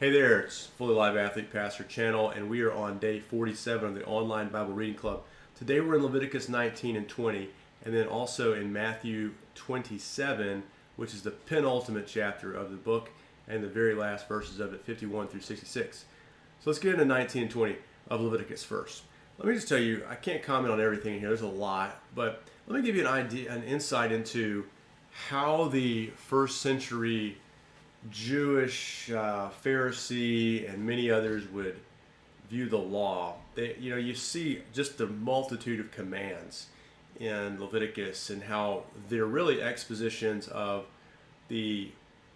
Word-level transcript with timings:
Hey 0.00 0.08
there, 0.08 0.40
it's 0.40 0.64
Fully 0.64 0.94
Live 0.94 1.14
Athlete 1.14 1.52
Pastor 1.52 1.84
Channel, 1.84 2.30
and 2.30 2.48
we 2.48 2.62
are 2.62 2.72
on 2.72 2.98
day 2.98 3.20
47 3.20 3.86
of 3.86 3.94
the 3.94 4.02
online 4.06 4.48
Bible 4.48 4.72
Reading 4.72 4.94
Club. 4.94 5.24
Today 5.54 5.82
we're 5.82 5.96
in 5.96 6.02
Leviticus 6.02 6.48
19 6.48 6.96
and 6.96 7.06
20, 7.06 7.50
and 7.84 7.94
then 7.94 8.06
also 8.06 8.54
in 8.54 8.72
Matthew 8.72 9.32
27, 9.56 10.62
which 10.96 11.12
is 11.12 11.20
the 11.20 11.32
penultimate 11.32 12.06
chapter 12.06 12.54
of 12.54 12.70
the 12.70 12.78
book, 12.78 13.10
and 13.46 13.62
the 13.62 13.68
very 13.68 13.94
last 13.94 14.26
verses 14.26 14.58
of 14.58 14.72
it, 14.72 14.82
51 14.82 15.28
through 15.28 15.42
66. 15.42 15.98
So 15.98 16.04
let's 16.64 16.78
get 16.78 16.94
into 16.94 17.04
19 17.04 17.42
and 17.42 17.50
20 17.50 17.76
of 18.08 18.22
Leviticus 18.22 18.64
first. 18.64 19.02
Let 19.36 19.48
me 19.48 19.54
just 19.54 19.68
tell 19.68 19.76
you, 19.76 20.02
I 20.08 20.14
can't 20.14 20.42
comment 20.42 20.72
on 20.72 20.80
everything 20.80 21.20
here, 21.20 21.28
there's 21.28 21.42
a 21.42 21.46
lot, 21.46 22.00
but 22.14 22.44
let 22.66 22.80
me 22.80 22.86
give 22.86 22.96
you 22.96 23.02
an 23.02 23.12
idea, 23.12 23.52
an 23.52 23.64
insight 23.64 24.12
into 24.12 24.64
how 25.28 25.68
the 25.68 26.06
first 26.16 26.62
century 26.62 27.36
Jewish 28.08 29.10
uh, 29.10 29.50
Pharisee 29.62 30.72
and 30.72 30.86
many 30.86 31.10
others 31.10 31.46
would 31.48 31.78
view 32.48 32.68
the 32.68 32.78
law. 32.78 33.36
They, 33.54 33.76
you 33.78 33.90
know, 33.90 33.96
you 33.96 34.14
see 34.14 34.62
just 34.72 34.96
the 34.98 35.06
multitude 35.06 35.80
of 35.80 35.90
commands 35.90 36.66
in 37.18 37.60
Leviticus 37.60 38.30
and 38.30 38.42
how 38.42 38.84
they're 39.08 39.26
really 39.26 39.60
expositions 39.60 40.48
of 40.48 40.86
the 41.48 41.90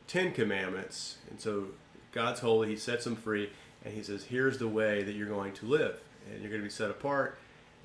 Ten 0.07 0.33
Commandments. 0.33 1.17
And 1.31 1.41
so 1.41 1.69
God's 2.13 2.41
holy, 2.41 2.69
He 2.69 2.77
sets 2.77 3.05
them 3.05 3.17
free, 3.17 3.51
and 3.85 3.95
He 3.95 4.03
says, 4.03 4.25
"Here's 4.25 4.59
the 4.59 4.69
way 4.69 5.03
that 5.03 5.15
you're 5.15 5.29
going 5.29 5.55
to 5.55 5.67
live, 5.67 6.01
and 6.31 6.41
you're 6.41 6.51
going 6.51 6.63
to 6.63 6.67
be 6.67 6.71
set 6.71 6.91
apart." 6.91 7.39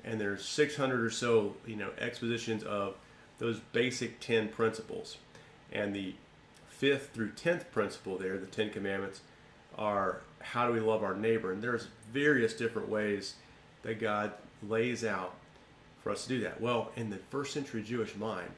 And 0.04 0.20
there's 0.20 0.44
600 0.44 1.02
or 1.02 1.10
so, 1.10 1.56
you 1.66 1.76
know, 1.76 1.90
expositions 1.98 2.62
of 2.62 2.94
those 3.38 3.60
basic 3.72 4.20
ten 4.20 4.48
principles, 4.48 5.16
and 5.72 5.94
the 5.94 6.14
fifth 6.80 7.10
through 7.12 7.30
tenth 7.32 7.70
principle 7.70 8.16
there, 8.16 8.38
the 8.38 8.46
Ten 8.46 8.70
Commandments, 8.70 9.20
are 9.76 10.22
how 10.40 10.66
do 10.66 10.72
we 10.72 10.80
love 10.80 11.04
our 11.04 11.14
neighbor? 11.14 11.52
And 11.52 11.62
there's 11.62 11.88
various 12.10 12.54
different 12.54 12.88
ways 12.88 13.34
that 13.82 14.00
God 14.00 14.32
lays 14.66 15.04
out 15.04 15.34
for 16.02 16.10
us 16.10 16.22
to 16.22 16.30
do 16.30 16.40
that. 16.40 16.58
Well, 16.58 16.90
in 16.96 17.10
the 17.10 17.18
first 17.18 17.52
century 17.52 17.82
Jewish 17.82 18.16
mind, 18.16 18.48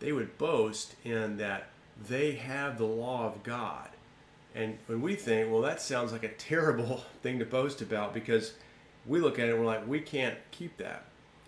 they 0.00 0.12
would 0.12 0.36
boast 0.36 0.96
in 1.02 1.38
that 1.38 1.68
they 2.06 2.32
have 2.32 2.76
the 2.76 2.84
law 2.84 3.26
of 3.26 3.42
God. 3.42 3.88
And 4.54 4.76
when 4.86 5.00
we 5.00 5.14
think, 5.14 5.50
well, 5.50 5.62
that 5.62 5.80
sounds 5.80 6.12
like 6.12 6.24
a 6.24 6.28
terrible 6.34 7.02
thing 7.22 7.38
to 7.38 7.46
boast 7.46 7.80
about 7.80 8.12
because 8.12 8.52
we 9.06 9.18
look 9.18 9.38
at 9.38 9.48
it 9.48 9.52
and 9.52 9.60
we're 9.60 9.66
like, 9.66 9.88
we 9.88 10.00
can't 10.00 10.36
keep 10.50 10.76
that. 10.76 11.06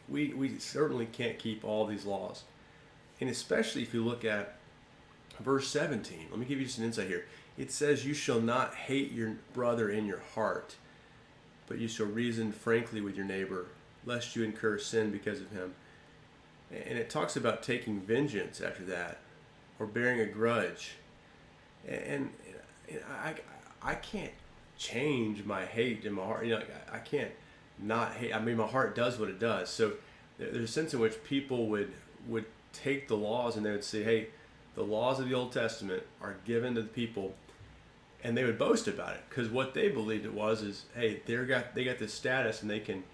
We, 0.08 0.32
we 0.32 0.58
certainly 0.58 1.04
can't 1.04 1.38
keep 1.38 1.64
all 1.64 1.84
these 1.86 2.06
laws. 2.06 2.44
And 3.20 3.28
especially 3.28 3.82
if 3.82 3.92
you 3.92 4.02
look 4.02 4.24
at 4.24 4.56
verse 5.40 5.68
17. 5.68 6.28
Let 6.30 6.38
me 6.38 6.46
give 6.46 6.60
you 6.60 6.68
some 6.68 6.84
insight 6.84 7.08
here. 7.08 7.26
It 7.56 7.70
says, 7.70 8.04
You 8.04 8.14
shall 8.14 8.40
not 8.40 8.74
hate 8.74 9.12
your 9.12 9.36
brother 9.52 9.90
in 9.90 10.06
your 10.06 10.22
heart, 10.34 10.76
but 11.66 11.78
you 11.78 11.88
shall 11.88 12.06
reason 12.06 12.52
frankly 12.52 13.00
with 13.00 13.16
your 13.16 13.26
neighbor, 13.26 13.66
lest 14.04 14.36
you 14.36 14.42
incur 14.42 14.78
sin 14.78 15.10
because 15.10 15.40
of 15.40 15.50
him. 15.50 15.74
And 16.70 16.98
it 16.98 17.10
talks 17.10 17.36
about 17.36 17.62
taking 17.62 18.00
vengeance 18.00 18.60
after 18.60 18.82
that, 18.84 19.18
or 19.78 19.86
bearing 19.86 20.20
a 20.20 20.26
grudge. 20.26 20.92
And 21.86 22.30
I, 23.22 23.34
I 23.82 23.94
can't 23.94 24.32
change 24.76 25.44
my 25.44 25.64
hate 25.64 26.04
in 26.04 26.14
my 26.14 26.24
heart. 26.24 26.46
You 26.46 26.56
know, 26.56 26.62
I 26.92 26.98
can't 26.98 27.30
not 27.78 28.14
hate. 28.14 28.34
I 28.34 28.40
mean, 28.40 28.56
my 28.56 28.66
heart 28.66 28.94
does 28.94 29.18
what 29.18 29.28
it 29.28 29.38
does. 29.38 29.70
So 29.70 29.92
there's 30.38 30.56
a 30.56 30.72
sense 30.72 30.94
in 30.94 31.00
which 31.00 31.22
people 31.24 31.66
would 31.68 31.92
would 32.26 32.46
take 32.72 33.06
the 33.08 33.16
laws 33.16 33.56
and 33.56 33.64
they 33.64 33.70
would 33.70 33.84
say, 33.84 34.02
"Hey, 34.02 34.28
the 34.74 34.82
laws 34.82 35.20
of 35.20 35.28
the 35.28 35.34
Old 35.34 35.52
Testament 35.52 36.02
are 36.20 36.36
given 36.44 36.74
to 36.74 36.82
the 36.82 36.88
people, 36.88 37.34
and 38.22 38.36
they 38.36 38.44
would 38.44 38.58
boast 38.58 38.88
about 38.88 39.14
it 39.14 39.22
because 39.28 39.48
what 39.48 39.74
they 39.74 39.88
believed 39.88 40.24
it 40.24 40.34
was 40.34 40.62
is, 40.62 40.84
hey, 40.94 41.20
they 41.26 41.36
got 41.44 41.74
they 41.74 41.84
got 41.84 41.98
this 41.98 42.12
status 42.12 42.62
and 42.62 42.70
they 42.70 42.80
can 42.80 43.04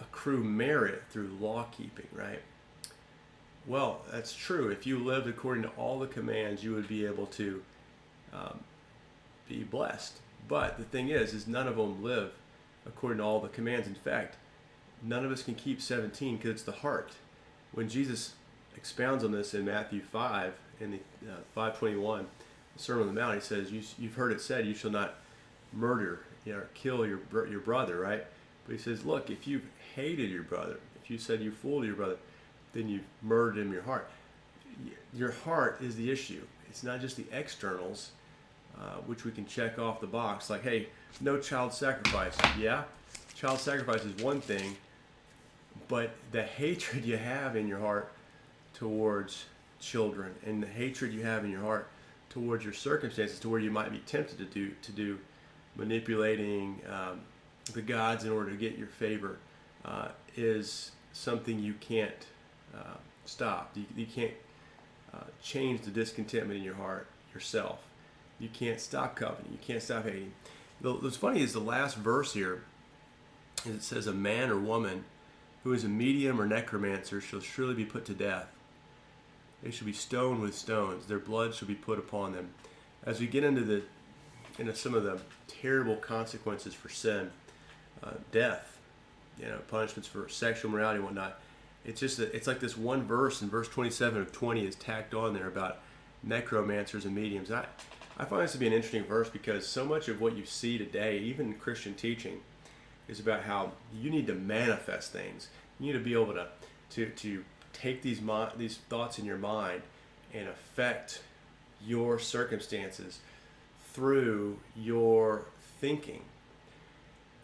accrue 0.00 0.42
merit 0.42 1.02
through 1.10 1.28
law 1.40 1.66
keeping, 1.76 2.06
right? 2.12 2.40
Well, 3.66 4.00
that's 4.10 4.34
true. 4.34 4.68
If 4.68 4.86
you 4.86 4.98
lived 4.98 5.26
according 5.26 5.64
to 5.64 5.70
all 5.70 5.98
the 5.98 6.06
commands, 6.06 6.64
you 6.64 6.74
would 6.74 6.88
be 6.88 7.04
able 7.04 7.26
to 7.26 7.62
um, 8.32 8.60
be 9.48 9.62
blessed. 9.62 10.18
But 10.48 10.78
the 10.78 10.84
thing 10.84 11.10
is, 11.10 11.34
is 11.34 11.46
none 11.46 11.68
of 11.68 11.76
them 11.76 12.02
live 12.02 12.32
according 12.86 13.18
to 13.18 13.24
all 13.24 13.40
the 13.40 13.48
commands. 13.48 13.86
In 13.86 13.94
fact, 13.94 14.36
none 15.02 15.24
of 15.24 15.30
us 15.30 15.42
can 15.42 15.54
keep 15.54 15.82
17 15.82 16.36
because 16.36 16.50
it's 16.52 16.62
the 16.62 16.72
heart. 16.72 17.12
When 17.72 17.88
Jesus 17.88 18.34
expounds 18.78 19.24
on 19.24 19.32
this 19.32 19.54
in 19.54 19.64
Matthew 19.64 20.00
5, 20.00 20.54
in 20.80 20.92
the 20.92 20.98
uh, 21.28 21.40
521 21.52 22.26
Sermon 22.76 23.08
on 23.08 23.14
the 23.14 23.20
Mount, 23.20 23.34
he 23.34 23.40
says, 23.40 23.72
you, 23.72 23.82
"You've 23.98 24.14
heard 24.14 24.30
it 24.30 24.40
said, 24.40 24.64
you 24.64 24.74
shall 24.74 24.92
not 24.92 25.16
murder, 25.72 26.20
you 26.44 26.52
know, 26.52 26.60
or 26.60 26.68
kill 26.74 27.04
your 27.04 27.20
your 27.48 27.58
brother." 27.58 27.98
Right? 27.98 28.24
But 28.64 28.72
he 28.72 28.78
says, 28.78 29.04
"Look, 29.04 29.30
if 29.30 29.48
you've 29.48 29.66
hated 29.96 30.30
your 30.30 30.44
brother, 30.44 30.78
if 31.02 31.10
you 31.10 31.18
said 31.18 31.40
you 31.40 31.50
fooled 31.50 31.86
your 31.86 31.96
brother, 31.96 32.16
then 32.72 32.88
you've 32.88 33.04
murdered 33.20 33.58
him 33.58 33.66
in 33.66 33.72
your 33.72 33.82
heart. 33.82 34.08
Your 35.12 35.32
heart 35.32 35.80
is 35.82 35.96
the 35.96 36.08
issue. 36.08 36.42
It's 36.70 36.84
not 36.84 37.00
just 37.00 37.16
the 37.16 37.26
externals, 37.32 38.12
uh, 38.78 38.98
which 39.06 39.24
we 39.24 39.32
can 39.32 39.44
check 39.44 39.80
off 39.80 40.00
the 40.00 40.06
box, 40.06 40.50
like, 40.50 40.62
hey, 40.62 40.86
no 41.20 41.38
child 41.40 41.72
sacrifice. 41.72 42.36
Yeah, 42.56 42.84
child 43.34 43.58
sacrifice 43.58 44.04
is 44.04 44.22
one 44.22 44.40
thing, 44.40 44.76
but 45.88 46.12
the 46.30 46.42
hatred 46.58 47.04
you 47.04 47.16
have 47.16 47.56
in 47.56 47.66
your 47.66 47.80
heart 47.80 48.12
towards 48.78 49.44
children 49.80 50.34
and 50.46 50.62
the 50.62 50.66
hatred 50.66 51.12
you 51.12 51.22
have 51.22 51.44
in 51.44 51.50
your 51.50 51.62
heart 51.62 51.88
towards 52.30 52.64
your 52.64 52.72
circumstances 52.72 53.38
to 53.38 53.48
where 53.48 53.60
you 53.60 53.70
might 53.70 53.90
be 53.90 53.98
tempted 53.98 54.38
to 54.38 54.44
do 54.44 54.70
to 54.82 54.92
do 54.92 55.18
manipulating 55.76 56.80
um, 56.90 57.20
the 57.72 57.82
gods 57.82 58.24
in 58.24 58.30
order 58.30 58.50
to 58.50 58.56
get 58.56 58.76
your 58.76 58.88
favor 58.88 59.38
uh, 59.84 60.08
is 60.36 60.92
something 61.12 61.58
you 61.58 61.74
can't 61.74 62.26
uh, 62.74 62.96
stop. 63.24 63.70
You, 63.74 63.84
you 63.96 64.06
can't 64.06 64.34
uh, 65.14 65.24
change 65.42 65.82
the 65.82 65.90
discontentment 65.90 66.58
in 66.58 66.64
your 66.64 66.74
heart 66.74 67.06
yourself. 67.32 67.80
You 68.38 68.48
can't 68.48 68.80
stop 68.80 69.16
coveting. 69.16 69.52
You 69.52 69.58
can't 69.60 69.82
stop 69.82 70.04
hating. 70.04 70.32
What's 70.80 71.16
funny 71.16 71.42
is 71.42 71.52
the 71.52 71.60
last 71.60 71.96
verse 71.96 72.34
here. 72.34 72.62
It 73.66 73.82
says, 73.82 74.06
"A 74.06 74.12
man 74.12 74.50
or 74.50 74.58
woman 74.58 75.04
who 75.64 75.72
is 75.72 75.82
a 75.82 75.88
medium 75.88 76.40
or 76.40 76.46
necromancer 76.46 77.20
shall 77.20 77.40
surely 77.40 77.74
be 77.74 77.84
put 77.84 78.04
to 78.06 78.14
death." 78.14 78.46
They 79.62 79.70
should 79.70 79.86
be 79.86 79.92
stoned 79.92 80.40
with 80.40 80.54
stones. 80.54 81.06
Their 81.06 81.18
blood 81.18 81.54
should 81.54 81.68
be 81.68 81.74
put 81.74 81.98
upon 81.98 82.32
them. 82.32 82.50
As 83.04 83.20
we 83.20 83.26
get 83.26 83.44
into 83.44 83.62
the 83.62 83.82
into 84.58 84.74
some 84.74 84.94
of 84.94 85.04
the 85.04 85.20
terrible 85.46 85.96
consequences 85.96 86.74
for 86.74 86.88
sin, 86.88 87.30
uh, 88.02 88.12
death, 88.32 88.78
you 89.38 89.46
know, 89.46 89.58
punishments 89.68 90.08
for 90.08 90.28
sexual 90.28 90.70
morality 90.70 90.96
and 90.96 91.04
whatnot. 91.04 91.40
It's 91.84 92.00
just 92.00 92.18
a, 92.18 92.34
it's 92.34 92.46
like 92.46 92.58
this 92.58 92.76
one 92.76 93.04
verse 93.04 93.40
in 93.40 93.48
verse 93.48 93.68
27 93.68 94.20
of 94.20 94.32
20 94.32 94.66
is 94.66 94.74
tacked 94.74 95.14
on 95.14 95.32
there 95.32 95.46
about 95.46 95.78
necromancers 96.24 97.04
and 97.04 97.14
mediums. 97.14 97.50
I 97.50 97.66
I 98.20 98.24
find 98.24 98.42
this 98.42 98.52
to 98.52 98.58
be 98.58 98.66
an 98.66 98.72
interesting 98.72 99.04
verse 99.04 99.28
because 99.28 99.64
so 99.64 99.84
much 99.84 100.08
of 100.08 100.20
what 100.20 100.36
you 100.36 100.44
see 100.44 100.76
today, 100.76 101.18
even 101.18 101.54
Christian 101.54 101.94
teaching, 101.94 102.40
is 103.06 103.20
about 103.20 103.42
how 103.42 103.72
you 103.94 104.10
need 104.10 104.26
to 104.26 104.34
manifest 104.34 105.12
things. 105.12 105.48
You 105.78 105.86
need 105.86 105.92
to 105.98 106.04
be 106.04 106.14
able 106.14 106.34
to 106.34 106.48
to 106.90 107.06
to 107.06 107.44
take 107.80 108.02
these 108.02 108.20
these 108.56 108.78
thoughts 108.88 109.18
in 109.18 109.24
your 109.24 109.36
mind 109.38 109.82
and 110.34 110.48
affect 110.48 111.22
your 111.86 112.18
circumstances 112.18 113.20
through 113.92 114.58
your 114.76 115.42
thinking. 115.80 116.22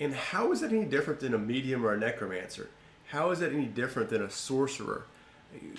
And 0.01 0.15
how 0.15 0.53
is 0.53 0.61
that 0.61 0.73
any 0.73 0.85
different 0.85 1.21
than 1.21 1.35
a 1.35 1.39
medium 1.39 1.85
or 1.85 1.93
a 1.93 1.99
necromancer? 1.99 2.69
How 3.07 3.31
is 3.31 3.39
that 3.41 3.53
any 3.53 3.67
different 3.67 4.11
than 4.11 4.23
a 4.23 4.31
sorcerer? 4.31 5.05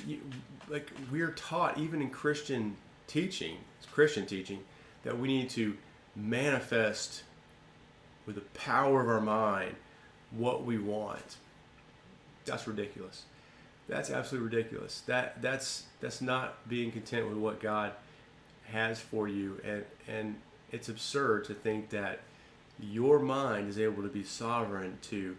You, 0.07 0.21
like 0.69 0.91
we're 1.11 1.31
taught 1.31 1.77
even 1.77 2.01
in 2.01 2.09
Christian 2.09 2.77
teaching, 3.07 3.57
Christian 3.91 4.25
teaching, 4.25 4.63
that 5.03 5.19
we 5.19 5.27
need 5.27 5.49
to 5.51 5.75
manifest 6.15 7.23
with 8.25 8.35
the 8.35 8.41
power 8.41 9.01
of 9.01 9.09
our 9.09 9.21
mind 9.21 9.75
what 10.31 10.65
we 10.65 10.77
want. 10.77 11.37
That's 12.45 12.67
ridiculous. 12.67 13.23
That's 13.87 14.09
absolutely 14.09 14.55
ridiculous. 14.55 15.01
That 15.05 15.41
that's 15.41 15.83
that's 16.01 16.21
not 16.21 16.67
being 16.67 16.91
content 16.91 17.29
with 17.29 17.37
what 17.37 17.59
God 17.59 17.91
has 18.71 18.99
for 18.99 19.27
you, 19.27 19.61
and 19.63 19.85
and 20.07 20.35
it's 20.71 20.89
absurd 20.89 21.45
to 21.45 21.53
think 21.53 21.89
that 21.91 22.21
your 22.79 23.19
mind 23.19 23.69
is 23.69 23.79
able 23.79 24.03
to 24.03 24.09
be 24.09 24.23
sovereign 24.23 24.97
to 25.03 25.37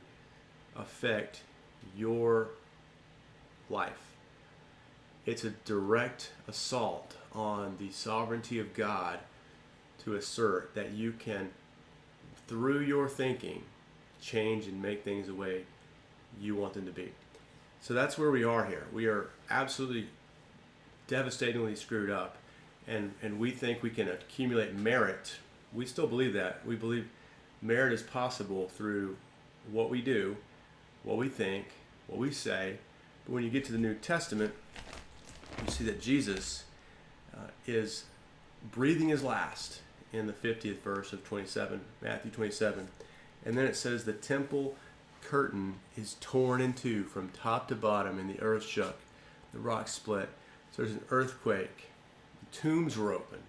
affect 0.77 1.41
your 1.97 2.49
life. 3.69 4.15
It's 5.27 5.45
a 5.45 5.51
direct 5.51 6.31
assault 6.47 7.17
on 7.33 7.77
the 7.79 7.91
sovereignty 7.91 8.61
of 8.61 8.75
God 8.75 9.19
to 10.05 10.15
assert 10.15 10.75
that 10.75 10.93
you 10.93 11.13
can, 11.13 11.51
through 12.47 12.81
your 12.81 13.09
thinking, 13.09 13.65
change 14.21 14.67
and 14.67 14.81
make 14.81 15.03
things 15.03 15.27
the 15.27 15.35
way 15.35 15.65
you 16.41 16.55
want 16.55 16.75
them 16.75 16.87
to 16.87 16.93
be. 16.93 17.11
So 17.81 17.95
that's 17.95 18.19
where 18.19 18.31
we 18.31 18.45
are 18.45 18.65
here. 18.65 18.87
We 18.93 19.07
are 19.07 19.31
absolutely 19.51 20.09
devastatingly 21.07 21.77
screwed 21.77 22.11
up, 22.11 22.37
and 22.89 23.15
and 23.23 23.39
we 23.39 23.51
think 23.51 23.83
we 23.83 23.91
can 23.91 24.09
accumulate 24.09 24.75
merit 24.75 25.37
we 25.77 25.87
still 25.87 26.07
believe 26.07 26.33
that. 26.33 26.67
We 26.67 26.75
believe 26.75 27.09
merit 27.63 27.93
is 27.93 28.03
possible 28.03 28.69
through 28.69 29.17
what 29.71 29.91
we 29.91 30.01
do, 30.01 30.37
what 31.03 31.19
we 31.19 31.29
think, 31.29 31.67
what 32.07 32.19
we 32.19 32.33
say. 32.33 32.79
But 33.25 33.35
when 33.35 33.45
you 33.45 33.51
get 33.51 33.65
to 33.67 33.73
the 33.73 33.79
New 33.79 33.95
Testament, 33.95 34.55
you 35.65 35.71
see 35.71 35.85
that 35.85 36.01
Jesus 36.01 36.65
uh, 37.35 37.49
is 37.67 38.05
breathing 38.73 39.11
his 39.11 39.23
last 39.23 39.81
in 40.13 40.27
the 40.27 40.33
50th 40.33 40.79
verse 40.79 41.13
of 41.13 41.25
27, 41.25 41.81
Matthew 42.01 42.31
27. 42.31 42.89
And 43.45 43.57
then 43.57 43.67
it 43.67 43.77
says 43.77 44.05
the 44.05 44.13
temple 44.13 44.77
curtain 45.23 45.77
is 45.97 46.17
torn 46.21 46.61
in 46.61 46.73
two 46.73 47.05
from 47.05 47.31
top 47.31 47.69
to 47.69 47.75
bottom, 47.75 48.19
and 48.19 48.29
the 48.29 48.41
earth 48.41 48.65
shook, 48.65 48.97
the 49.53 49.59
rocks 49.59 49.93
split. 49.93 50.29
So 50.73 50.83
there's 50.83 50.95
an 50.95 51.05
earthquake. 51.11 51.91
The 52.41 52.59
tombs 52.59 52.97
were 52.97 53.13
opened, 53.13 53.43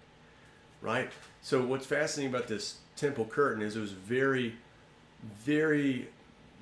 right? 0.80 1.10
So 1.42 1.64
what's 1.64 1.86
fascinating 1.86 2.34
about 2.34 2.48
this 2.48 2.78
temple 2.96 3.26
curtain 3.26 3.62
is 3.62 3.76
it 3.76 3.80
was 3.80 3.92
very, 3.92 4.56
very 5.44 6.08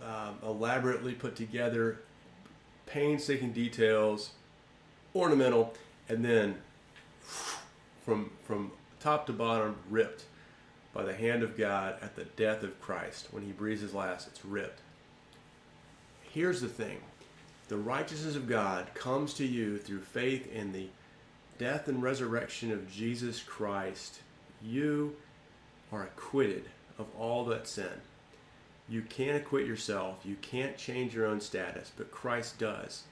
um, 0.03 0.39
elaborately 0.43 1.15
put 1.15 1.37
together, 1.37 2.01
painstaking 2.87 3.53
details, 3.53 4.31
ornamental, 5.15 5.75
and 6.09 6.25
then 6.25 6.57
from 8.05 8.31
from 8.45 8.71
top 9.01 9.27
to 9.27 9.33
bottom 9.33 9.77
ripped 9.91 10.25
by 10.93 11.03
the 11.03 11.15
hand 11.15 11.43
of 11.43 11.57
God 11.59 11.97
at 12.01 12.17
the 12.17 12.25
death 12.25 12.63
of 12.63 12.81
Christ. 12.81 13.29
When 13.31 13.43
he 13.43 13.53
breathes 13.53 13.83
his 13.83 13.93
last, 13.95 14.29
it's 14.29 14.45
ripped. 14.45 14.81
Here's 16.37 16.61
the 16.61 16.69
thing 16.69 16.99
the 17.69 17.79
righteousness 17.79 18.37
of 18.37 18.47
God 18.47 18.93
comes 18.93 19.33
to 19.33 19.47
you 19.47 19.79
through 19.79 20.03
faith 20.03 20.47
in 20.53 20.71
the 20.71 20.89
death 21.57 21.89
and 21.89 22.03
resurrection 22.03 22.71
of 22.71 22.93
Jesus 22.93 23.41
Christ. 23.41 24.21
You 24.63 25.17
are 25.91 26.03
acquitted 26.03 26.67
of 26.99 27.07
all 27.19 27.47
that 27.47 27.67
sin. 27.67 28.03
You 28.87 29.01
can't 29.01 29.39
acquit 29.39 29.67
yourself. 29.67 30.19
You 30.27 30.37
can't 30.43 30.77
change 30.77 31.15
your 31.15 31.25
own 31.25 31.41
status, 31.41 31.91
but 31.97 32.11
Christ 32.11 32.59
does. 32.59 33.05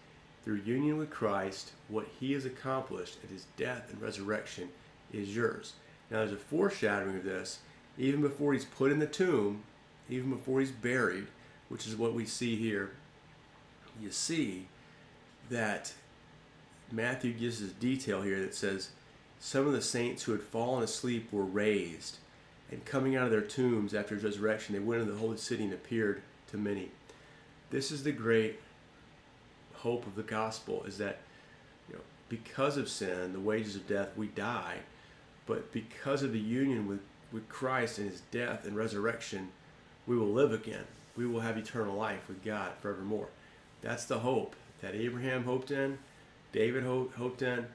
Through 0.45 0.57
union 0.57 0.99
with 0.99 1.09
Christ, 1.09 1.73
what 1.89 2.07
he 2.21 2.35
has 2.35 2.45
accomplished 2.45 3.17
at 3.25 3.31
his 3.31 3.47
death 3.57 3.91
and 3.91 4.03
resurrection 4.03 4.69
is 5.15 5.35
yours. 5.35 5.73
Now, 6.11 6.19
there's 6.19 6.33
a 6.33 6.37
foreshadowing 6.37 7.17
of 7.17 7.25
this 7.25 7.61
even 7.97 8.21
before 8.21 8.53
he's 8.53 8.67
put 8.67 8.93
in 8.93 8.99
the 8.99 9.07
tomb, 9.07 9.63
even 10.11 10.29
before 10.29 10.61
he's 10.61 10.71
buried, 10.71 11.29
which 11.71 11.87
is 11.87 11.97
what 11.97 12.13
we 12.13 12.27
see 12.27 12.57
here. 12.57 12.91
You 14.01 14.11
see 14.11 14.67
that 15.51 15.93
Matthew 16.91 17.33
gives 17.33 17.61
this 17.61 17.73
detail 17.73 18.23
here 18.23 18.41
that 18.41 18.55
says 18.55 18.91
some 19.41 19.67
of 19.67 19.73
the 19.73 19.83
saints 19.83 20.23
who 20.23 20.33
had 20.33 20.43
fallen 20.43 20.83
asleep 20.83 21.33
were 21.33 21.45
raised, 21.45 22.19
and 22.71 22.85
coming 22.85 23.15
out 23.15 23.25
of 23.25 23.31
their 23.31 23.41
tombs 23.41 23.95
after 23.95 24.15
his 24.15 24.25
resurrection, 24.25 24.75
they 24.75 24.81
went 24.81 25.03
into 25.03 25.13
the 25.13 25.19
holy 25.19 25.37
city 25.37 25.65
and 25.65 25.73
appeared 25.73 26.23
to 26.51 26.57
many. 26.57 26.91
This 27.71 27.91
is 27.91 28.03
the 28.03 28.13
great 28.13 28.61
hope 29.75 30.07
of 30.07 30.17
the 30.17 30.23
gospel: 30.23 30.85
is 30.85 30.99
that 30.99 31.19
you 31.89 31.97
know, 31.97 32.03
because 32.29 32.77
of 32.77 32.89
sin, 32.89 33.33
the 33.33 33.41
wages 33.41 33.77
of 33.77 33.87
death, 33.87 34.11
we 34.17 34.29
die 34.29 34.79
but 35.47 35.73
because 35.73 36.23
of 36.23 36.33
the 36.33 36.39
union 36.39 36.89
with, 36.89 37.01
with 37.33 37.49
Christ 37.49 37.99
and 37.99 38.11
his 38.11 38.23
death 38.31 38.67
and 38.67 38.77
resurrection, 38.77 39.49
we 40.07 40.17
will 40.17 40.29
live 40.29 40.53
again. 40.53 40.85
We 41.17 41.27
will 41.27 41.41
have 41.41 41.57
eternal 41.57 41.95
life 41.95 42.27
with 42.29 42.43
God 42.45 42.73
forevermore. 42.81 43.29
That's 43.85 44.07
the 44.07 44.19
hope 44.21 44.57
that 44.81 44.95
Abraham 44.95 45.45
hoped 45.45 45.71
in, 45.71 45.99
David 46.53 46.85
hoped 46.85 47.43
in, 47.43 47.67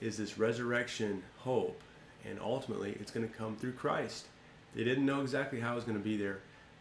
is 0.00 0.16
this 0.16 0.38
resurrection 0.38 1.24
hope. 1.38 1.82
And 2.24 2.38
ultimately, 2.40 2.96
it's 3.00 3.10
going 3.10 3.28
to 3.28 3.34
come 3.34 3.56
through 3.56 3.72
Christ. 3.72 4.26
They 4.74 4.84
didn't 4.84 5.04
know 5.04 5.22
exactly 5.22 5.58
how 5.58 5.72
it 5.72 5.74
was 5.74 5.84
going 5.84 5.98
to 5.98 6.04
be 6.04 6.16
there, 6.16 6.38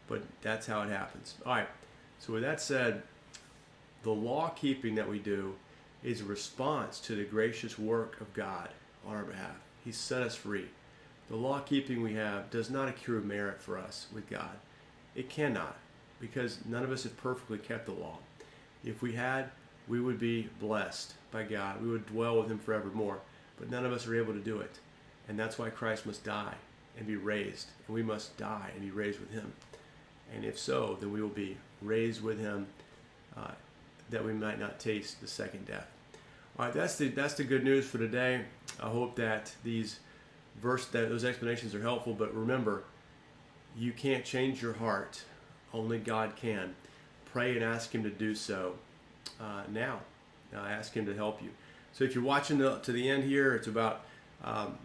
but 0.07 0.21
that's 0.41 0.67
how 0.67 0.83
it 0.83 0.89
happens. 0.89 1.33
All 1.45 1.55
right, 1.55 1.67
so 2.19 2.33
with 2.33 2.43
that 2.43 2.61
said, 2.61 3.01
the 4.03 4.11
law 4.11 4.49
keeping 4.49 4.93
that 4.95 5.09
we 5.09 5.17
do 5.17 5.55
is 6.03 6.21
a 6.21 6.25
response 6.25 6.99
to 6.99 7.15
the 7.15 7.23
gracious 7.23 7.79
work 7.79 8.21
of 8.21 8.31
God 8.33 8.69
on 9.07 9.15
our 9.15 9.23
behalf. 9.23 9.55
He 9.83 9.91
set 9.91 10.21
us 10.21 10.35
free. 10.35 10.67
The 11.29 11.35
law 11.35 11.59
keeping 11.59 12.03
we 12.03 12.13
have 12.13 12.51
does 12.51 12.69
not 12.69 12.87
accrue 12.87 13.21
merit 13.21 13.59
for 13.61 13.79
us 13.79 14.05
with 14.13 14.29
God. 14.29 14.57
It 15.15 15.29
cannot, 15.29 15.77
because 16.19 16.59
none 16.65 16.83
of 16.83 16.91
us 16.91 17.03
have 17.03 17.17
perfectly 17.17 17.57
kept 17.57 17.87
the 17.87 17.93
law. 17.93 18.19
If 18.85 19.01
we 19.01 19.13
had, 19.13 19.49
we 19.87 19.99
would 19.99 20.19
be 20.19 20.49
blessed 20.59 21.13
by 21.31 21.43
God. 21.43 21.81
We 21.81 21.89
would 21.89 22.05
dwell 22.05 22.37
with 22.37 22.49
Him 22.49 22.59
forevermore. 22.59 23.19
But 23.57 23.69
none 23.69 23.85
of 23.85 23.91
us 23.91 24.07
are 24.07 24.15
able 24.15 24.33
to 24.33 24.39
do 24.39 24.59
it. 24.59 24.79
And 25.27 25.39
that's 25.39 25.57
why 25.57 25.69
Christ 25.69 26.05
must 26.05 26.23
die 26.23 26.53
and 26.97 27.07
be 27.07 27.15
raised. 27.15 27.67
And 27.87 27.95
we 27.95 28.03
must 28.03 28.37
die 28.37 28.69
and 28.73 28.83
be 28.83 28.91
raised 28.91 29.19
with 29.19 29.31
Him. 29.31 29.51
And 30.33 30.45
if 30.45 30.57
so, 30.57 30.97
then 30.99 31.11
we 31.11 31.21
will 31.21 31.29
be 31.29 31.57
raised 31.81 32.21
with 32.21 32.39
Him 32.39 32.67
uh, 33.35 33.51
that 34.09 34.23
we 34.23 34.33
might 34.33 34.59
not 34.59 34.79
taste 34.79 35.21
the 35.21 35.27
second 35.27 35.65
death. 35.65 35.87
All 36.57 36.65
right, 36.65 36.73
that's 36.73 36.97
the 36.97 37.09
that's 37.09 37.33
the 37.33 37.43
good 37.43 37.65
news 37.65 37.85
for 37.85 37.97
today. 37.97 38.41
I 38.81 38.87
hope 38.87 39.15
that 39.15 39.53
these 39.63 39.99
verse 40.61 40.85
that 40.87 41.09
those 41.09 41.25
explanations 41.25 41.75
are 41.75 41.81
helpful. 41.81 42.13
But 42.13 42.33
remember, 42.33 42.83
you 43.77 43.91
can't 43.91 44.23
change 44.23 44.61
your 44.61 44.73
heart; 44.73 45.21
only 45.73 45.99
God 45.99 46.37
can. 46.37 46.73
Pray 47.35 47.53
and 47.53 47.65
ask 47.65 47.93
Him 47.93 48.01
to 48.03 48.09
do 48.09 48.33
so 48.33 48.75
uh, 49.41 49.63
now. 49.69 49.99
Ask 50.55 50.93
Him 50.93 51.05
to 51.05 51.13
help 51.13 51.43
you. 51.43 51.49
So 51.91 52.05
if 52.05 52.15
you're 52.15 52.23
watching 52.23 52.59
the, 52.59 52.77
to 52.77 52.93
the 52.93 53.09
end 53.09 53.25
here, 53.25 53.53
it's 53.53 53.67
about 53.67 54.05
um, 54.41 54.77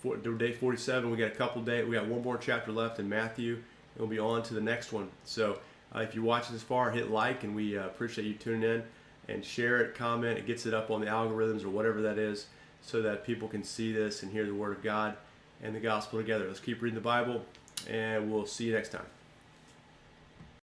for, 0.00 0.16
day 0.16 0.52
47. 0.52 1.10
We 1.10 1.16
got 1.16 1.32
a 1.32 1.34
couple 1.34 1.60
days. 1.62 1.84
We 1.84 1.96
got 1.96 2.06
one 2.06 2.22
more 2.22 2.38
chapter 2.38 2.70
left 2.70 3.00
in 3.00 3.08
Matthew. 3.08 3.54
And 3.54 3.62
we'll 3.98 4.06
be 4.06 4.20
on 4.20 4.44
to 4.44 4.54
the 4.54 4.60
next 4.60 4.92
one. 4.92 5.08
So 5.24 5.58
uh, 5.92 6.02
if 6.02 6.14
you're 6.14 6.22
watching 6.22 6.52
this 6.52 6.62
far, 6.62 6.92
hit 6.92 7.10
like, 7.10 7.42
and 7.42 7.52
we 7.52 7.76
uh, 7.76 7.86
appreciate 7.86 8.28
you 8.28 8.34
tuning 8.34 8.62
in 8.62 8.84
and 9.28 9.44
share 9.44 9.80
it, 9.80 9.96
comment. 9.96 10.38
It 10.38 10.46
gets 10.46 10.66
it 10.66 10.74
up 10.74 10.88
on 10.92 11.00
the 11.00 11.08
algorithms 11.08 11.64
or 11.64 11.70
whatever 11.70 12.00
that 12.02 12.16
is 12.16 12.46
so 12.80 13.02
that 13.02 13.26
people 13.26 13.48
can 13.48 13.64
see 13.64 13.92
this 13.92 14.22
and 14.22 14.30
hear 14.30 14.46
the 14.46 14.54
Word 14.54 14.76
of 14.76 14.84
God 14.84 15.16
and 15.60 15.74
the 15.74 15.80
gospel 15.80 16.20
together. 16.20 16.46
Let's 16.46 16.60
keep 16.60 16.80
reading 16.80 16.94
the 16.94 17.00
Bible, 17.00 17.44
and 17.90 18.30
we'll 18.30 18.46
see 18.46 18.66
you 18.66 18.72
next 18.72 18.90
time. 18.90 19.06